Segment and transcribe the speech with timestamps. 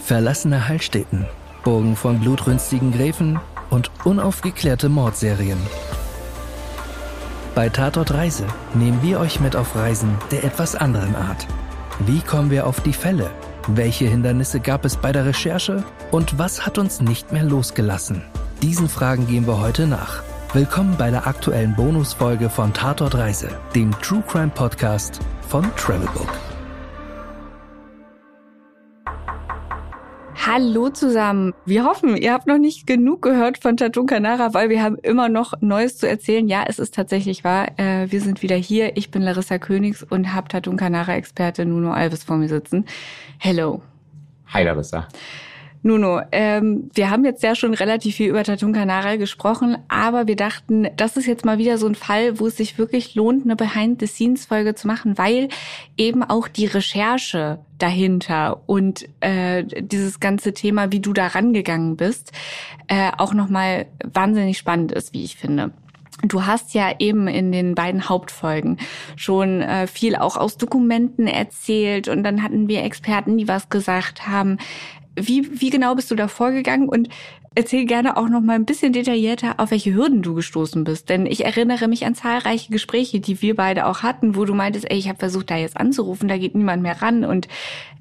[0.00, 1.26] verlassene Heilstätten,
[1.62, 3.38] Burgen von blutrünstigen Gräfen
[3.70, 5.58] und unaufgeklärte Mordserien.
[7.54, 11.46] Bei Tatort Reise nehmen wir euch mit auf Reisen der etwas anderen Art.
[12.06, 13.30] Wie kommen wir auf die Fälle?
[13.66, 15.84] Welche Hindernisse gab es bei der Recherche?
[16.10, 18.22] Und was hat uns nicht mehr losgelassen?
[18.62, 20.22] Diesen Fragen gehen wir heute nach.
[20.52, 26.28] Willkommen bei der aktuellen Bonusfolge von Tatort Reise, dem True Crime Podcast von Travelbook.
[30.46, 31.52] Hallo zusammen.
[31.66, 35.28] Wir hoffen, ihr habt noch nicht genug gehört von Tatun Canara, weil wir haben immer
[35.28, 36.48] noch Neues zu erzählen.
[36.48, 37.78] Ja, es ist tatsächlich wahr.
[37.78, 38.96] Äh, wir sind wieder hier.
[38.96, 42.86] Ich bin Larissa Königs und habe Tatun Canara Experte Nuno Alves vor mir sitzen.
[43.36, 43.82] Hello.
[44.46, 45.08] Hi Larissa.
[45.82, 50.36] Nuno, ähm, wir haben jetzt ja schon relativ viel über Tatun Canara gesprochen, aber wir
[50.36, 53.56] dachten, das ist jetzt mal wieder so ein Fall, wo es sich wirklich lohnt, eine
[53.56, 55.48] Behind-the-Scenes-Folge zu machen, weil
[55.96, 62.32] eben auch die Recherche dahinter und äh, dieses ganze Thema, wie du da rangegangen bist,
[62.88, 65.72] äh, auch nochmal wahnsinnig spannend ist, wie ich finde.
[66.22, 68.76] Du hast ja eben in den beiden Hauptfolgen
[69.16, 74.26] schon äh, viel auch aus Dokumenten erzählt und dann hatten wir Experten, die was gesagt
[74.28, 74.58] haben.
[75.26, 77.08] Wie, wie genau bist du da vorgegangen und
[77.54, 81.08] erzähl gerne auch noch mal ein bisschen detaillierter, auf welche Hürden du gestoßen bist.
[81.08, 84.90] Denn ich erinnere mich an zahlreiche Gespräche, die wir beide auch hatten, wo du meintest,
[84.90, 87.48] ey, ich habe versucht, da jetzt anzurufen, da geht niemand mehr ran und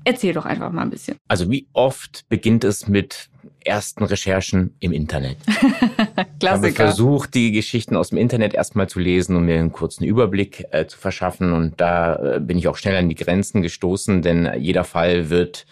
[0.03, 1.17] erzähl doch einfach mal ein bisschen.
[1.27, 3.29] Also wie oft beginnt es mit
[3.65, 5.37] ersten Recherchen im Internet?
[6.39, 6.39] Klassiker.
[6.39, 10.03] Ich habe versucht, die Geschichten aus dem Internet erstmal zu lesen, um mir einen kurzen
[10.03, 11.53] Überblick äh, zu verschaffen.
[11.53, 15.65] Und da äh, bin ich auch schnell an die Grenzen gestoßen, denn jeder Fall wird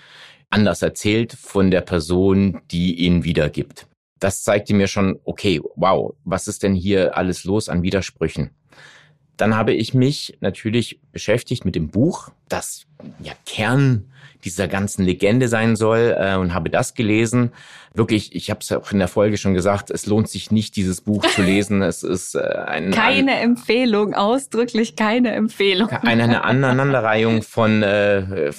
[0.50, 3.88] anders erzählt von der Person, die ihn wiedergibt.
[4.20, 8.52] Das zeigte mir schon, okay, wow, was ist denn hier alles los an Widersprüchen?
[9.36, 12.88] Dann habe ich mich natürlich beschäftigt mit dem Buch, das
[13.22, 14.12] ja Kern
[14.44, 17.52] dieser ganzen Legende sein soll äh, und habe das gelesen.
[17.94, 21.02] Wirklich, ich habe es auch in der Folge schon gesagt, es lohnt sich nicht, dieses
[21.02, 21.82] Buch zu lesen.
[21.82, 25.90] Es ist äh, ein keine ein, Empfehlung, ausdrücklich keine Empfehlung.
[25.90, 28.52] Eine, eine Aneinanderreihung von äh,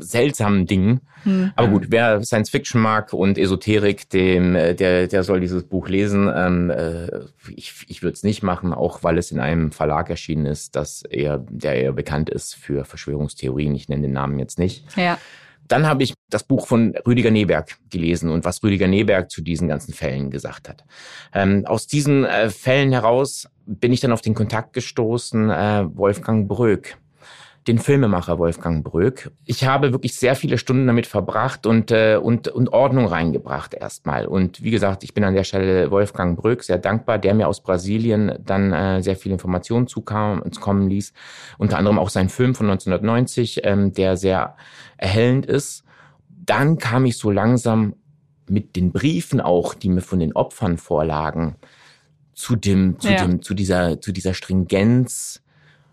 [0.00, 1.00] seltsamen Dingen.
[1.24, 1.52] Hm.
[1.56, 5.88] Aber gut, wer Science Fiction mag und Esoterik, dem, äh, der, der soll dieses Buch
[5.88, 6.30] lesen.
[6.34, 7.08] Ähm, äh,
[7.54, 11.02] ich ich würde es nicht machen, auch weil es in einem Verlag erschienen ist, dass
[11.02, 13.74] er, der eher bekannt ist für Verschwörungstheorien.
[13.74, 14.84] Ich nenne den Namen jetzt nicht.
[14.96, 15.18] Ja.
[15.68, 19.68] Dann habe ich das Buch von Rüdiger Neberg gelesen und was Rüdiger Neberg zu diesen
[19.68, 20.84] ganzen Fällen gesagt hat.
[21.32, 26.48] Ähm, aus diesen äh, Fällen heraus bin ich dann auf den Kontakt gestoßen, äh, Wolfgang
[26.48, 26.98] Bröck
[27.66, 29.30] den Filmemacher Wolfgang Bröck.
[29.44, 34.26] Ich habe wirklich sehr viele Stunden damit verbracht und, äh, und, und Ordnung reingebracht erstmal.
[34.26, 37.62] Und wie gesagt, ich bin an der Stelle Wolfgang Bröck sehr dankbar, der mir aus
[37.62, 41.12] Brasilien dann äh, sehr viele Informationen zukommen ließ.
[41.56, 44.56] Unter anderem auch sein Film von 1990, ähm, der sehr
[44.98, 45.84] erhellend ist.
[46.28, 47.94] Dann kam ich so langsam
[48.46, 51.56] mit den Briefen auch, die mir von den Opfern vorlagen,
[52.34, 53.24] zu dem, zu ja.
[53.24, 55.43] dem, zu dieser, zu dieser Stringenz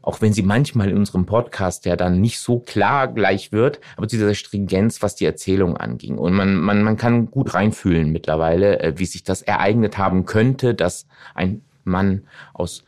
[0.01, 4.07] auch wenn sie manchmal in unserem Podcast ja dann nicht so klar gleich wird, aber
[4.07, 6.17] zu dieser Stringenz, was die Erzählung anging.
[6.17, 10.73] Und man, man, man kann gut reinfühlen mittlerweile, äh, wie sich das ereignet haben könnte,
[10.73, 12.23] dass ein Mann
[12.53, 12.83] aus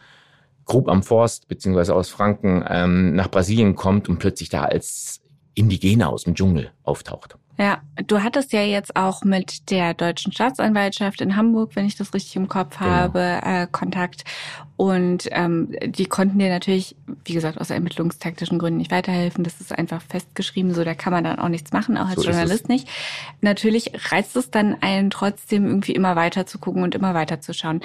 [0.65, 5.21] Grub am Forst beziehungsweise aus Franken ähm, nach Brasilien kommt und plötzlich da als
[5.55, 7.37] Indigener aus dem Dschungel auftaucht.
[7.57, 12.13] Ja, du hattest ja jetzt auch mit der deutschen Staatsanwaltschaft in Hamburg, wenn ich das
[12.13, 12.89] richtig im Kopf genau.
[12.89, 14.23] habe, äh, Kontakt.
[14.75, 19.43] Und ähm, die konnten dir natürlich, wie gesagt, aus ermittlungstaktischen Gründen nicht weiterhelfen.
[19.43, 22.23] Das ist einfach festgeschrieben, so da kann man dann auch nichts machen, auch als so
[22.23, 22.89] Journalist nicht.
[23.41, 27.53] Natürlich reizt es dann einen trotzdem irgendwie immer weiter zu gucken und immer weiter zu
[27.53, 27.81] schauen.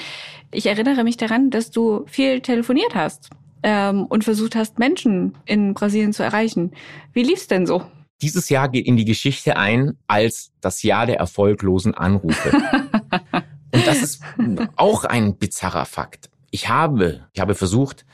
[0.50, 3.28] Ich erinnere mich daran, dass du viel telefoniert hast
[3.62, 6.72] ähm, und versucht hast, Menschen in Brasilien zu erreichen.
[7.12, 7.84] Wie lief's denn so?
[8.20, 12.50] Dieses Jahr geht in die Geschichte ein als das Jahr der erfolglosen Anrufe.
[13.72, 14.22] Und das ist
[14.76, 16.30] auch ein bizarrer Fakt.
[16.50, 18.04] Ich habe, ich habe versucht,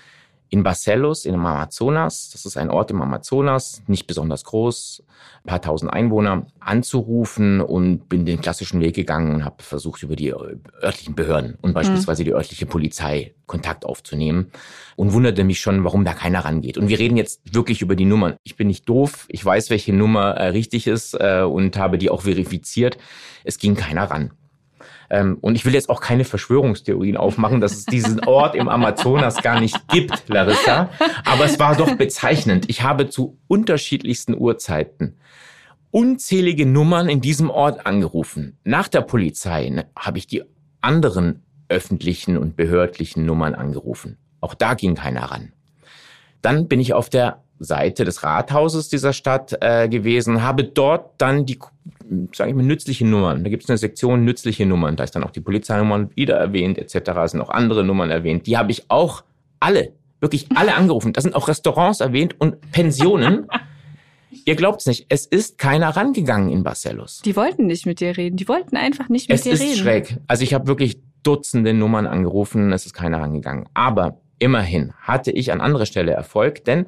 [0.54, 5.03] in Barcelos, in Amazonas, das ist ein Ort im Amazonas, nicht besonders groß,
[5.42, 10.15] ein paar tausend Einwohner, anzurufen und bin den klassischen Weg gegangen und habe versucht, über
[10.15, 12.27] die örtlichen Behörden und beispielsweise mhm.
[12.27, 14.53] die örtliche Polizei Kontakt aufzunehmen
[14.95, 16.78] und wunderte mich schon, warum da keiner rangeht.
[16.78, 18.36] Und wir reden jetzt wirklich über die Nummern.
[18.45, 22.10] Ich bin nicht doof, ich weiß, welche Nummer äh, richtig ist äh, und habe die
[22.10, 22.97] auch verifiziert.
[23.42, 24.30] Es ging keiner ran.
[25.10, 29.42] Ähm, und ich will jetzt auch keine Verschwörungstheorien aufmachen, dass es diesen Ort im Amazonas
[29.42, 30.91] gar nicht gibt, Larissa.
[31.24, 32.68] Aber es war doch bezeichnend.
[32.68, 35.16] Ich habe zu unterschiedlichsten Uhrzeiten
[35.95, 38.59] unzählige Nummern in diesem Ort angerufen.
[38.65, 40.42] Nach der Polizei ne, habe ich die
[40.80, 44.18] anderen öffentlichen und behördlichen Nummern angerufen.
[44.41, 45.53] Auch da ging keiner ran.
[46.42, 51.47] Dann bin ich auf der Seite des Rathauses dieser Stadt äh, gewesen, habe dort dann
[51.47, 51.59] die
[52.34, 53.45] sage ich mal, nützliche Nummern.
[53.45, 54.97] Da gibt es eine Sektion nützliche Nummern.
[54.97, 57.10] Da ist dann auch die Polizeinummer wieder erwähnt, etc.
[57.24, 58.47] Es sind auch andere Nummern erwähnt.
[58.47, 59.24] Die habe ich auch
[59.60, 61.12] alle, wirklich alle angerufen.
[61.12, 63.47] Da sind auch Restaurants erwähnt und Pensionen.
[64.47, 67.22] Ihr glaubt's nicht, es ist keiner rangegangen in Barcelos.
[67.24, 68.36] Die wollten nicht mit dir reden.
[68.36, 69.62] Die wollten einfach nicht mit es dir reden.
[69.62, 70.18] Es ist schräg.
[70.27, 73.66] Also ich habe wirklich Dutzende Nummern angerufen, es ist keiner rangegangen.
[73.72, 76.86] Aber immerhin hatte ich an anderer Stelle Erfolg, denn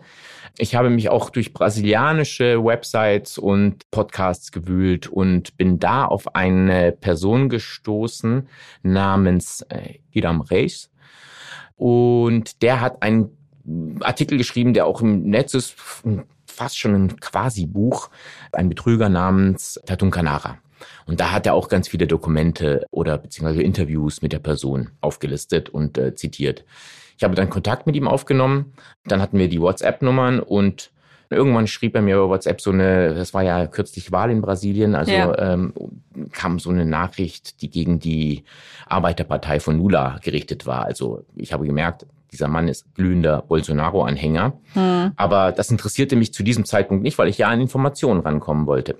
[0.59, 6.93] ich habe mich auch durch brasilianische Websites und Podcasts gewühlt und bin da auf eine
[6.93, 8.49] Person gestoßen
[8.83, 10.91] namens äh, Hiram Reis.
[11.75, 13.37] Und der hat einen
[14.01, 15.75] Artikel geschrieben, der auch im Netz ist,
[16.47, 18.09] fast schon ein Quasi-Buch,
[18.53, 20.59] ein Betrüger namens Tatun Canara.
[21.07, 25.69] Und da hat er auch ganz viele Dokumente oder beziehungsweise Interviews mit der Person aufgelistet
[25.69, 26.65] und äh, zitiert.
[27.17, 28.73] Ich habe dann Kontakt mit ihm aufgenommen.
[29.05, 30.91] Dann hatten wir die WhatsApp-Nummern und
[31.31, 34.95] irgendwann schrieb er mir über WhatsApp so eine, das war ja kürzlich Wahl in Brasilien,
[34.95, 35.55] also ja.
[35.55, 35.73] ähm,
[36.33, 38.45] kam so eine Nachricht, die gegen die
[38.87, 40.85] Arbeiterpartei von Lula gerichtet war.
[40.85, 44.53] Also ich habe gemerkt, dieser Mann ist glühender Bolsonaro-Anhänger.
[44.75, 45.13] Hm.
[45.17, 48.97] Aber das interessierte mich zu diesem Zeitpunkt nicht, weil ich ja an Informationen rankommen wollte.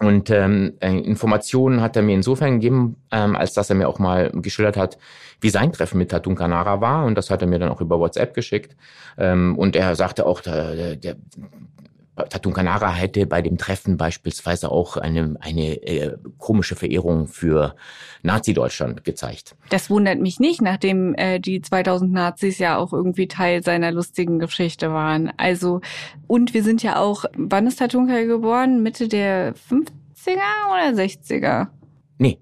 [0.00, 3.98] Und ähm, äh, Informationen hat er mir insofern gegeben, ähm, als dass er mir auch
[3.98, 4.96] mal geschildert hat,
[5.40, 7.04] wie sein Treffen mit Tatun Kanara war.
[7.04, 8.76] Und das hat er mir dann auch über WhatsApp geschickt.
[9.16, 11.16] Ähm, und er sagte auch, der, der
[12.24, 17.74] Tatun Canara hätte bei dem Treffen beispielsweise auch eine, eine äh, komische Verehrung für
[18.22, 19.56] Nazi-Deutschland gezeigt.
[19.70, 24.38] Das wundert mich nicht, nachdem äh, die 2000 Nazis ja auch irgendwie Teil seiner lustigen
[24.38, 25.32] Geschichte waren.
[25.36, 25.80] Also,
[26.26, 28.82] und wir sind ja auch, wann ist Tatunka geboren?
[28.82, 30.38] Mitte der 50er
[30.70, 31.68] oder 60er?
[32.18, 32.38] Nee,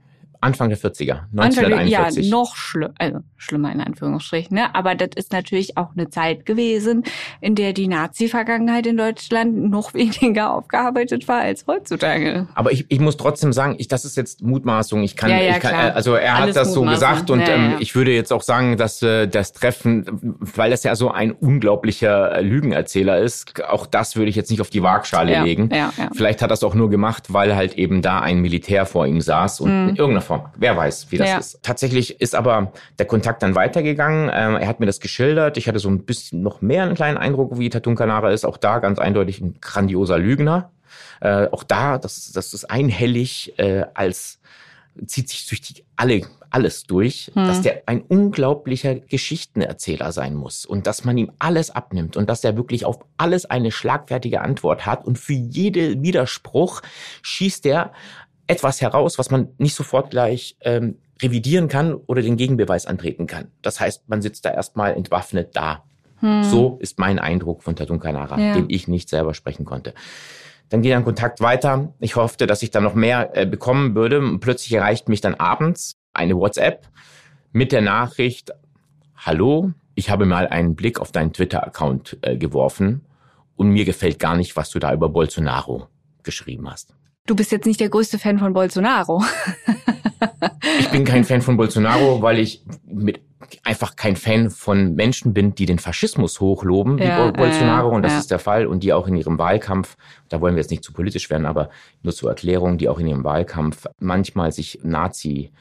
[0.46, 2.25] Anfang der 40er, 1941.
[2.25, 4.75] Ja, noch schlimm, also schlimmer in Anführungsstrichen, ne?
[4.75, 7.04] Aber das ist natürlich auch eine Zeit gewesen,
[7.40, 12.48] in der die Nazi-Vergangenheit in Deutschland noch weniger aufgearbeitet war als heutzutage.
[12.54, 15.02] Aber ich, ich muss trotzdem sagen, ich, das ist jetzt Mutmaßung.
[15.02, 17.49] Ich kann, ja, ja, ich kann also er Alles hat das so gesagt und ja,
[17.49, 21.32] ähm, ich würde jetzt auch sagen, dass äh, das Treffen, weil das ja so ein
[21.32, 25.70] unglaublicher äh, Lügenerzähler ist, auch das würde ich jetzt nicht auf die Waagschale legen.
[26.14, 29.20] Vielleicht hat er es auch nur gemacht, weil halt eben da ein Militär vor ihm
[29.20, 29.88] saß und mhm.
[29.90, 30.50] in irgendeiner Form Form.
[30.56, 31.38] Wer weiß, wie das ja.
[31.38, 31.62] ist.
[31.62, 34.30] Tatsächlich ist aber der Kontakt dann weitergegangen.
[34.32, 35.56] Ähm, er hat mir das geschildert.
[35.56, 38.44] Ich hatte so ein bisschen noch mehr einen kleinen Eindruck, wie Tatun Kanara ist.
[38.44, 40.70] Auch da ganz eindeutig ein grandioser Lügner.
[41.20, 44.38] Äh, auch da, das, das ist einhellig äh, als
[45.06, 47.46] zieht sich durch die alle alles durch, hm.
[47.46, 52.44] dass der ein unglaublicher Geschichtenerzähler sein muss und dass man ihm alles abnimmt und dass
[52.44, 56.80] er wirklich auf alles eine schlagfertige Antwort hat und für jede Widerspruch
[57.22, 57.92] schießt er
[58.46, 63.48] etwas heraus, was man nicht sofort gleich ähm, revidieren kann oder den Gegenbeweis antreten kann.
[63.62, 65.84] Das heißt, man sitzt da erstmal entwaffnet da.
[66.20, 66.44] Hm.
[66.44, 68.54] So ist mein Eindruck von Tatun Kanara, ja.
[68.54, 69.94] den ich nicht selber sprechen konnte.
[70.69, 71.93] Dann geht ein Kontakt weiter.
[72.00, 74.19] Ich hoffte, dass ich da noch mehr äh, bekommen würde.
[74.19, 76.88] Und plötzlich erreicht mich dann abends eine WhatsApp
[77.52, 78.52] mit der Nachricht,
[79.16, 83.06] Hallo, ich habe mal einen Blick auf deinen Twitter-Account äh, geworfen
[83.56, 85.88] und mir gefällt gar nicht, was du da über Bolsonaro
[86.22, 86.94] geschrieben hast.
[87.26, 89.23] Du bist jetzt nicht der größte Fan von Bolsonaro.
[90.78, 93.20] ich bin kein Fan von Bolsonaro, weil ich mit
[93.64, 98.02] einfach kein Fan von Menschen bin, die den Faschismus hochloben, ja, wie Bolsonaro, äh, und
[98.02, 98.19] das ja.
[98.19, 99.96] ist der Fall, und die auch in ihrem Wahlkampf,
[100.28, 101.70] da wollen wir jetzt nicht zu politisch werden, aber
[102.02, 105.52] nur zur Erklärung, die auch in ihrem Wahlkampf manchmal sich Nazi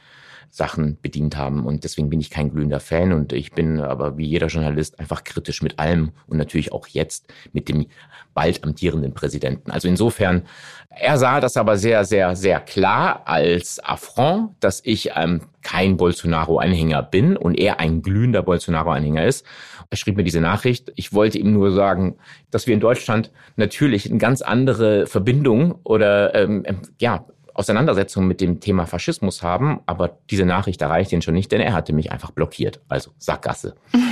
[0.50, 1.66] Sachen bedient haben.
[1.66, 5.24] Und deswegen bin ich kein glühender Fan und ich bin aber wie jeder Journalist einfach
[5.24, 7.86] kritisch mit allem und natürlich auch jetzt mit dem
[8.34, 9.70] bald amtierenden Präsidenten.
[9.70, 10.42] Also insofern,
[10.90, 17.02] er sah das aber sehr, sehr, sehr klar als Affront, dass ich ähm, kein Bolsonaro-Anhänger
[17.02, 19.44] bin und er ein glühender Bolsonaro-Anhänger ist.
[19.90, 20.92] Er schrieb mir diese Nachricht.
[20.96, 22.16] Ich wollte ihm nur sagen,
[22.50, 26.64] dass wir in Deutschland natürlich eine ganz andere Verbindung oder ähm,
[26.98, 27.24] ja
[27.58, 31.72] Auseinandersetzung mit dem Thema Faschismus haben, aber diese Nachricht erreicht ihn schon nicht, denn er
[31.72, 32.80] hatte mich einfach blockiert.
[32.88, 33.74] Also Sackgasse.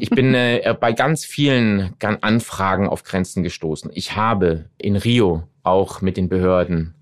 [0.00, 3.92] Ich bin äh, bei ganz vielen Anfragen auf Grenzen gestoßen.
[3.94, 6.94] Ich habe in Rio auch mit den Behörden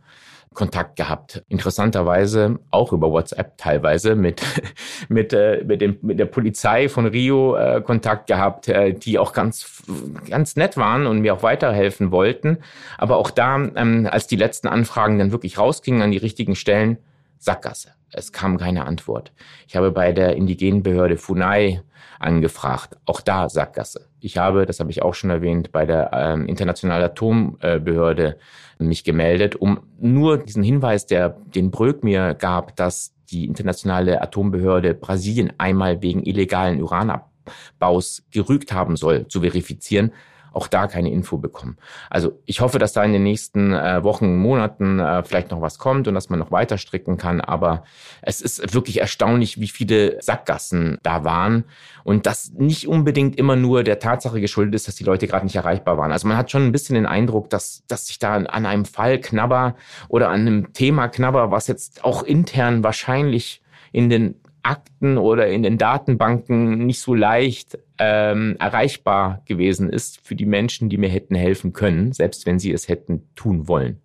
[0.54, 1.42] Kontakt gehabt.
[1.48, 4.42] Interessanterweise auch über WhatsApp teilweise mit
[5.08, 9.32] mit äh, mit dem mit der Polizei von Rio äh, Kontakt gehabt, äh, die auch
[9.32, 9.82] ganz
[10.28, 12.58] ganz nett waren und mir auch weiterhelfen wollten.
[12.98, 16.98] Aber auch da, ähm, als die letzten Anfragen dann wirklich rausgingen an die richtigen Stellen,
[17.42, 17.94] Sackgasse.
[18.12, 19.32] Es kam keine Antwort.
[19.66, 21.82] Ich habe bei der indigenen Behörde Funai
[22.20, 22.96] angefragt.
[23.04, 24.08] Auch da Sackgasse.
[24.20, 28.38] Ich habe, das habe ich auch schon erwähnt, bei der ähm, Internationalen Atombehörde
[28.78, 34.94] mich gemeldet, um nur diesen Hinweis, der den Bröck mir gab, dass die Internationale Atombehörde
[34.94, 40.12] Brasilien einmal wegen illegalen Uranabbaus gerügt haben soll, zu verifizieren.
[40.52, 41.76] Auch da keine Info bekommen.
[42.10, 45.78] Also ich hoffe, dass da in den nächsten äh, Wochen, Monaten äh, vielleicht noch was
[45.78, 47.40] kommt und dass man noch weiter stricken kann.
[47.40, 47.84] Aber
[48.22, 51.64] es ist wirklich erstaunlich, wie viele Sackgassen da waren
[52.04, 55.56] und das nicht unbedingt immer nur der Tatsache geschuldet ist, dass die Leute gerade nicht
[55.56, 56.12] erreichbar waren.
[56.12, 59.20] Also man hat schon ein bisschen den Eindruck, dass, dass sich da an einem Fall
[59.20, 59.76] knabber
[60.08, 65.62] oder an einem Thema knabber, was jetzt auch intern wahrscheinlich in den Akten oder in
[65.62, 71.36] den Datenbanken nicht so leicht ähm, erreichbar gewesen ist für die Menschen, die mir hätten
[71.36, 74.01] helfen können, selbst wenn sie es hätten tun wollen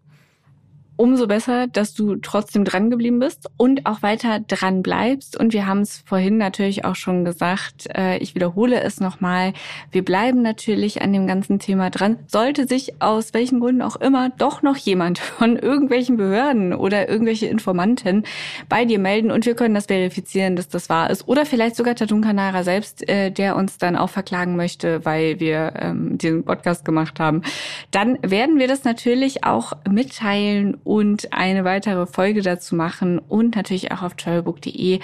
[0.97, 5.39] umso besser, dass du trotzdem dran geblieben bist und auch weiter dran bleibst.
[5.39, 9.53] Und wir haben es vorhin natürlich auch schon gesagt, äh, ich wiederhole es nochmal,
[9.91, 12.17] wir bleiben natürlich an dem ganzen Thema dran.
[12.27, 17.45] Sollte sich aus welchen Gründen auch immer doch noch jemand von irgendwelchen Behörden oder irgendwelche
[17.45, 18.23] Informanten
[18.67, 21.27] bei dir melden und wir können das verifizieren, dass das wahr ist.
[21.27, 25.73] Oder vielleicht sogar Tatun Kanara selbst, äh, der uns dann auch verklagen möchte, weil wir
[25.79, 27.43] ähm, diesen Podcast gemacht haben.
[27.91, 33.91] Dann werden wir das natürlich auch mitteilen und eine weitere Folge dazu machen und natürlich
[33.91, 34.99] auch auf travelbook.de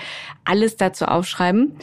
[0.46, 1.74] alles dazu aufschreiben.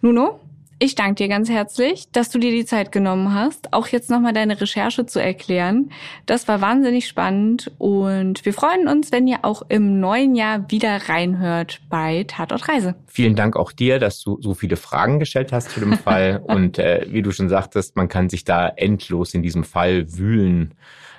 [0.00, 0.40] Nuno,
[0.78, 4.32] ich danke dir ganz herzlich, dass du dir die Zeit genommen hast, auch jetzt nochmal
[4.32, 5.92] deine Recherche zu erklären.
[6.26, 11.08] Das war wahnsinnig spannend und wir freuen uns, wenn ihr auch im neuen Jahr wieder
[11.08, 12.96] reinhört bei Tatort Reise.
[13.06, 16.80] Vielen Dank auch dir, dass du so viele Fragen gestellt hast zu dem Fall und
[16.80, 20.74] äh, wie du schon sagtest, man kann sich da endlos in diesem Fall wühlen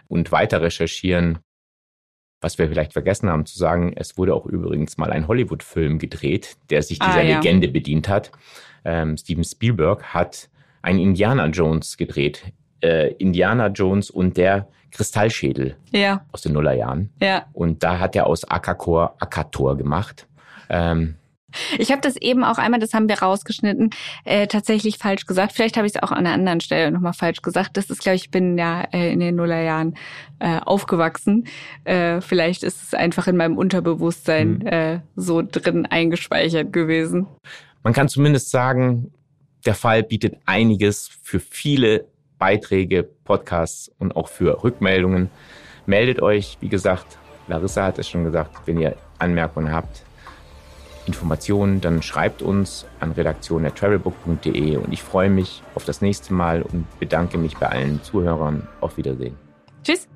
[0.09, 1.39] und weiter recherchieren.
[2.43, 6.57] Was wir vielleicht vergessen haben zu sagen, es wurde auch übrigens mal ein Hollywood-Film gedreht,
[6.69, 7.38] der sich dieser ah, ja.
[7.38, 8.31] Legende bedient hat.
[8.83, 10.50] Ähm, Steven Spielberg hat
[10.81, 12.43] einen Indiana Jones gedreht.
[12.81, 16.25] Äh, Indiana Jones und der Kristallschädel ja.
[16.33, 17.12] aus den Nullerjahren.
[17.21, 17.45] Ja.
[17.53, 20.27] Und da hat er aus Akakor Akator gemacht.
[20.69, 21.15] Ähm,
[21.77, 23.91] ich habe das eben auch einmal, das haben wir rausgeschnitten,
[24.25, 25.53] äh, tatsächlich falsch gesagt.
[25.53, 27.77] Vielleicht habe ich es auch an einer anderen Stelle nochmal falsch gesagt.
[27.77, 29.95] Das ist, glaube ich, ich bin ja äh, in den Nullerjahren
[30.39, 31.48] äh, aufgewachsen.
[31.83, 34.67] Äh, vielleicht ist es einfach in meinem Unterbewusstsein mhm.
[34.67, 37.27] äh, so drin eingespeichert gewesen.
[37.83, 39.12] Man kann zumindest sagen,
[39.65, 42.05] der Fall bietet einiges für viele
[42.38, 45.29] Beiträge, Podcasts und auch für Rückmeldungen.
[45.86, 47.17] Meldet euch, wie gesagt,
[47.48, 50.03] Larissa hat es schon gesagt, wenn ihr Anmerkungen habt,
[51.05, 56.86] Informationen, dann schreibt uns an redaktion.travelbook.de und ich freue mich auf das nächste Mal und
[57.00, 58.67] bedanke mich bei allen Zuhörern.
[58.81, 59.36] Auf Wiedersehen.
[59.83, 60.07] Tschüss.